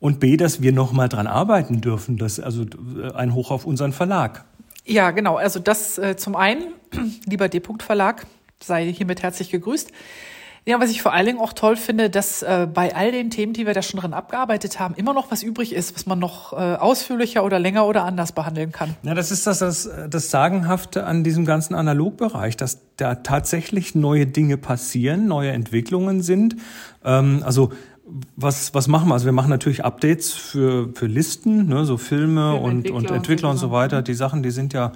[0.00, 2.18] und B, dass wir noch mal dran arbeiten dürfen.
[2.18, 4.44] Das also äh, ein Hoch auf unseren Verlag.
[4.84, 5.36] Ja, genau.
[5.36, 6.74] Also das äh, zum einen,
[7.26, 7.62] lieber D.
[7.78, 8.26] Verlag,
[8.60, 9.92] sei hiermit herzlich gegrüßt.
[10.66, 13.54] Ja, was ich vor allen Dingen auch toll finde, dass äh, bei all den Themen,
[13.54, 16.52] die wir da schon drin abgearbeitet haben, immer noch was übrig ist, was man noch
[16.52, 18.94] äh, ausführlicher oder länger oder anders behandeln kann.
[19.02, 24.26] Ja, das ist das, das, das Sagenhafte an diesem ganzen Analogbereich, dass da tatsächlich neue
[24.26, 26.56] Dinge passieren, neue Entwicklungen sind.
[27.04, 27.70] Ähm, also
[28.36, 29.14] was, was machen wir?
[29.14, 33.50] Also wir machen natürlich Updates für, für Listen, ne, so Filme und, Filmentwickler und Entwickler
[33.50, 33.72] und so so.
[33.72, 34.02] weiter.
[34.02, 34.92] Die Sachen, die sind ja,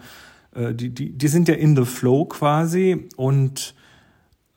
[0.55, 3.75] äh, die, die, die sind ja in the flow quasi und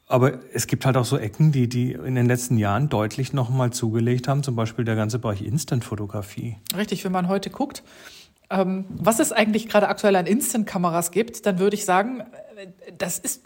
[0.08, 3.72] aber es gibt halt auch so Ecken, die, die in den letzten Jahren deutlich nochmal
[3.72, 6.58] zugelegt haben, zum Beispiel der ganze Bereich Instant-Fotografie.
[6.76, 7.84] Richtig, wenn man heute guckt,
[8.50, 12.22] ähm, was es eigentlich gerade aktuell an Instant-Kameras gibt, dann würde ich sagen,
[12.56, 12.68] äh,
[12.98, 13.44] das ist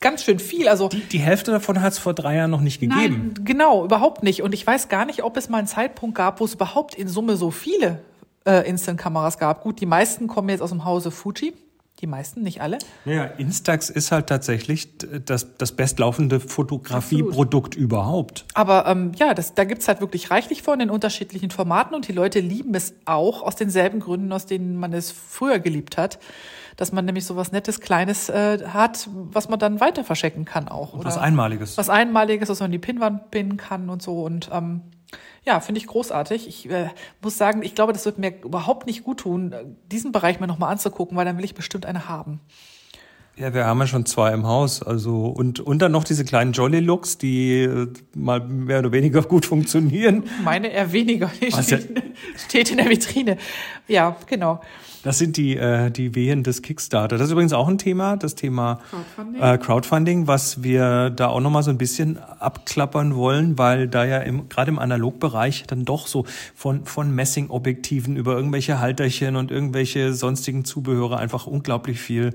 [0.00, 0.68] ganz schön viel.
[0.68, 3.32] Also Die, die Hälfte davon hat es vor drei Jahren noch nicht gegeben.
[3.34, 4.42] Nein, genau, überhaupt nicht.
[4.42, 7.08] Und ich weiß gar nicht, ob es mal einen Zeitpunkt gab, wo es überhaupt in
[7.08, 8.00] Summe so viele
[8.46, 9.62] äh, Instant-Kameras gab.
[9.62, 11.52] Gut, die meisten kommen jetzt aus dem Hause Fuji.
[12.00, 12.78] Die meisten, nicht alle.
[13.04, 14.88] Ja, Instax ist halt tatsächlich
[15.24, 18.44] das, das bestlaufende Fotografieprodukt überhaupt.
[18.54, 22.12] Aber ähm, ja, das, da gibt's halt wirklich reichlich von in unterschiedlichen Formaten und die
[22.12, 26.20] Leute lieben es auch aus denselben Gründen, aus denen man es früher geliebt hat.
[26.76, 30.68] Dass man nämlich so was Nettes, Kleines äh, hat, was man dann weiter verschenken kann
[30.68, 30.92] auch.
[30.92, 31.24] Und was oder?
[31.24, 31.76] Einmaliges.
[31.76, 34.22] was Einmaliges, was man in die Pinnwand pinnen kann und so.
[34.22, 34.82] Und ähm,
[35.48, 36.46] ja, finde ich großartig.
[36.46, 36.90] Ich äh,
[37.22, 39.54] muss sagen, ich glaube, das wird mir überhaupt nicht gut tun,
[39.90, 42.40] diesen Bereich mir nochmal anzugucken, weil dann will ich bestimmt eine haben.
[43.34, 44.82] Ja, wir haben ja schon zwei im Haus.
[44.82, 49.22] Also und, und dann noch diese kleinen Jolly Looks, die äh, mal mehr oder weniger
[49.34, 50.24] gut funktionieren.
[50.44, 51.30] Meine eher weniger.
[51.40, 52.02] Die ja- steht,
[52.36, 53.38] steht in der Vitrine.
[53.86, 54.60] Ja, genau.
[55.02, 57.18] Das sind die, äh, die Wehen des Kickstarter.
[57.18, 59.42] Das ist übrigens auch ein Thema, das Thema Crowdfunding.
[59.42, 64.18] Äh, Crowdfunding, was wir da auch nochmal so ein bisschen abklappern wollen, weil da ja
[64.18, 70.12] im, gerade im Analogbereich dann doch so von, von Messingobjektiven über irgendwelche Halterchen und irgendwelche
[70.12, 72.34] sonstigen Zubehöre einfach unglaublich viel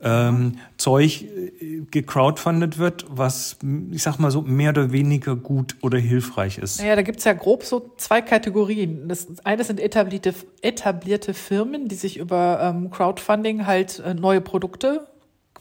[0.00, 3.56] ähm, Zeug äh, gecrowdfundet wird, was,
[3.90, 6.80] ich sag mal so, mehr oder weniger gut oder hilfreich ist.
[6.80, 9.08] Naja, da gibt's ja grob so zwei Kategorien.
[9.08, 15.06] Das eine sind etablierte, etablierte Firmen, die sich über ähm, Crowdfunding halt äh, neue Produkte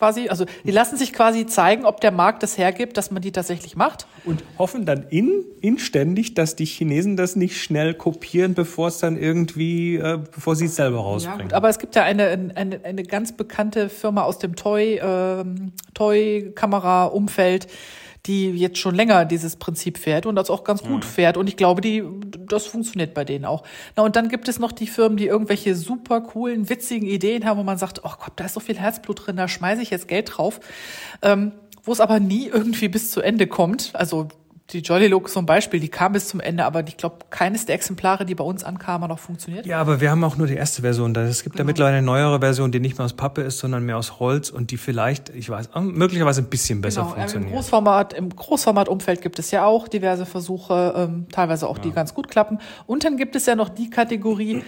[0.03, 3.31] quasi, also die lassen sich quasi zeigen, ob der Markt das hergibt, dass man die
[3.31, 4.05] tatsächlich macht.
[4.25, 9.15] Und hoffen dann in, inständig, dass die Chinesen das nicht schnell kopieren, bevor es dann
[9.17, 11.43] irgendwie, äh, bevor sie es selber Ja, rausbringen.
[11.43, 15.71] gut, aber es gibt ja eine, eine, eine ganz bekannte Firma aus dem Toy, ähm,
[15.93, 17.67] Toy-Kamera-Umfeld,
[18.25, 21.35] die jetzt schon länger dieses Prinzip fährt und das auch ganz gut fährt.
[21.35, 22.03] Und ich glaube, die,
[22.47, 23.63] das funktioniert bei denen auch.
[23.97, 27.59] Na, und dann gibt es noch die Firmen, die irgendwelche super coolen, witzigen Ideen haben,
[27.59, 30.07] wo man sagt, oh Gott, da ist so viel Herzblut drin, da schmeiße ich jetzt
[30.07, 30.61] Geld drauf.
[31.21, 31.51] Ähm,
[31.83, 33.91] wo es aber nie irgendwie bis zu Ende kommt.
[33.93, 34.29] Also
[34.73, 37.75] die Jolly Look ein Beispiel, die kam bis zum Ende, aber ich glaube, keines der
[37.75, 39.65] Exemplare, die bei uns ankamen, hat noch funktioniert.
[39.65, 41.15] Ja, aber wir haben auch nur die erste Version.
[41.15, 41.63] Es gibt genau.
[41.63, 44.49] da mittlerweile eine neuere Version, die nicht mehr aus Pappe ist, sondern mehr aus Holz
[44.49, 47.51] und die vielleicht, ich weiß, möglicherweise ein bisschen besser genau, funktioniert.
[47.51, 51.83] Im Großformat, im Großformatumfeld gibt es ja auch diverse Versuche, ähm, teilweise auch ja.
[51.83, 52.59] die ganz gut klappen.
[52.87, 54.63] Und dann gibt es ja noch die Kategorie,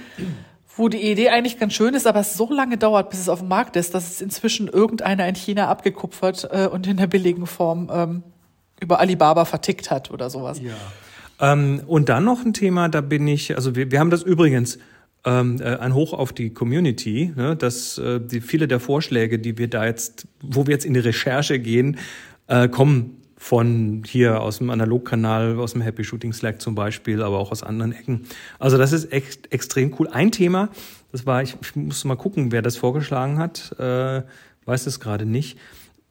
[0.77, 3.39] wo die Idee eigentlich ganz schön ist, aber es so lange dauert, bis es auf
[3.39, 7.47] dem Markt ist, dass es inzwischen irgendeiner in China abgekupfert äh, und in der billigen
[7.47, 8.23] Form ähm,
[8.85, 10.61] über Alibaba vertickt hat oder sowas.
[10.61, 10.73] Ja.
[11.41, 14.77] Ähm, und dann noch ein Thema, da bin ich, also wir, wir haben das übrigens
[15.25, 19.57] ähm, äh, ein Hoch auf die Community, ne, dass äh, die viele der Vorschläge, die
[19.57, 21.97] wir da jetzt, wo wir jetzt in die Recherche gehen,
[22.47, 27.37] äh, kommen von hier aus dem Analogkanal, aus dem Happy Shooting Slack zum Beispiel, aber
[27.37, 28.27] auch aus anderen Ecken.
[28.59, 30.07] Also das ist echt extrem cool.
[30.07, 30.69] Ein Thema,
[31.11, 34.21] das war, ich, ich muss mal gucken, wer das vorgeschlagen hat, äh,
[34.65, 35.57] weiß es gerade nicht.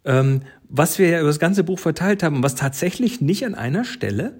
[0.04, 3.84] Ähm, was wir ja über das ganze Buch verteilt haben was tatsächlich nicht an einer
[3.84, 4.34] Stelle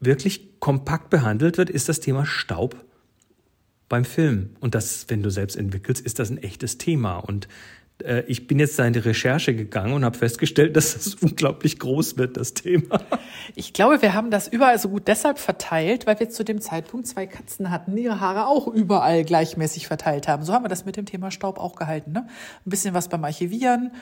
[0.00, 2.76] wirklich kompakt behandelt wird, ist das Thema Staub
[3.88, 4.50] beim Film.
[4.60, 7.18] Und das, wenn du selbst entwickelst, ist das ein echtes Thema.
[7.18, 7.48] Und
[8.02, 11.78] äh, ich bin jetzt da in die Recherche gegangen und habe festgestellt, dass das unglaublich
[11.78, 13.00] groß wird, das Thema.
[13.54, 17.06] Ich glaube, wir haben das überall so gut deshalb verteilt, weil wir zu dem Zeitpunkt
[17.06, 20.44] zwei Katzen hatten, die ihre Haare auch überall gleichmäßig verteilt haben.
[20.44, 22.12] So haben wir das mit dem Thema Staub auch gehalten.
[22.12, 22.26] Ne?
[22.64, 23.92] Ein bisschen was beim Archivieren,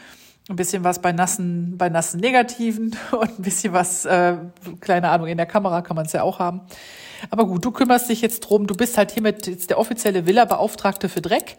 [0.49, 4.37] ein bisschen was bei nassen, bei nassen Negativen und ein bisschen was, äh,
[4.81, 6.63] keine Ahnung, in der Kamera kann man es ja auch haben.
[7.31, 8.67] Aber gut, du kümmerst dich jetzt drum.
[8.67, 11.57] Du bist halt hiermit jetzt der offizielle Villa-Beauftragte für Dreck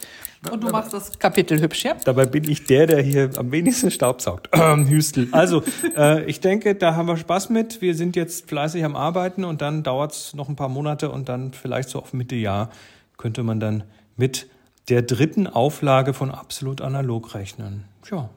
[0.49, 1.95] und du machst das Kapitel hübsch, ja?
[2.05, 4.49] Dabei bin ich der, der hier am wenigsten staubsaugt.
[4.87, 5.27] Hüstel.
[5.31, 5.63] Also,
[5.97, 7.81] äh, ich denke, da haben wir Spaß mit.
[7.81, 11.27] Wir sind jetzt fleißig am Arbeiten und dann dauert es noch ein paar Monate und
[11.27, 12.69] dann vielleicht so auf Mitte Jahr
[13.17, 13.83] könnte man dann
[14.15, 14.47] mit
[14.87, 17.83] der dritten Auflage von Absolut Analog rechnen.
[18.09, 18.29] Ja,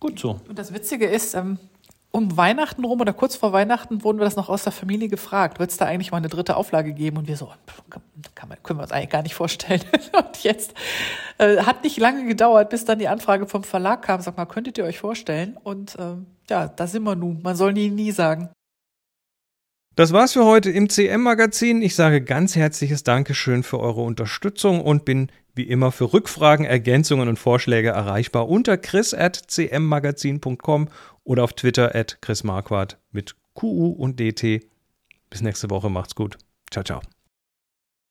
[0.00, 0.40] gut so.
[0.48, 1.58] Und das Witzige ist, ähm,
[2.10, 5.58] um Weihnachten rum oder kurz vor Weihnachten wurden wir das noch aus der Familie gefragt,
[5.58, 7.18] wird es da eigentlich mal eine dritte Auflage geben?
[7.18, 7.52] Und wir so,
[8.34, 9.82] kann man, können wir uns eigentlich gar nicht vorstellen.
[10.16, 10.72] Und jetzt
[11.36, 14.78] äh, hat nicht lange gedauert, bis dann die Anfrage vom Verlag kam, sag mal, könntet
[14.78, 15.58] ihr euch vorstellen?
[15.62, 16.14] Und äh,
[16.48, 17.42] ja, da sind wir nun.
[17.42, 18.50] Man soll nie, nie sagen.
[19.94, 21.82] Das war's für heute im CM-Magazin.
[21.82, 27.28] Ich sage ganz herzliches Dankeschön für eure Unterstützung und bin wie immer für Rückfragen, Ergänzungen
[27.28, 30.88] und Vorschläge erreichbar unter chris.cmmagazin.com
[31.24, 34.64] oder auf Twitter at chrismarquardt mit QU und DT.
[35.28, 36.38] Bis nächste Woche, macht's gut.
[36.70, 37.02] Ciao, ciao.